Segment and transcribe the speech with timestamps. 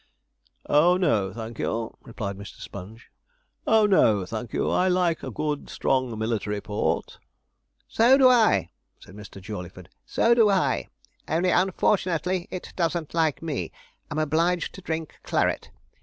[0.67, 2.59] 'Oh no, thank you,' replied Mr.
[2.59, 3.11] Sponge,
[3.67, 4.67] 'oh no, thank you.
[4.67, 7.19] I like good strong military port.'
[7.87, 9.39] 'So do I,' said Mr.
[9.39, 10.87] Jawleyford, 'so do I;
[11.27, 13.71] only unfortunately it doesn't like me
[14.09, 15.69] am obliged to drink claret.